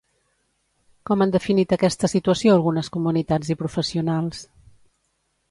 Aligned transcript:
Com 1.09 1.23
han 1.25 1.33
definit 1.35 1.75
aquesta 1.77 2.09
situació 2.13 2.55
algunes 2.57 2.91
comunitats 2.97 3.53
i 3.57 3.59
professionals? 3.61 4.43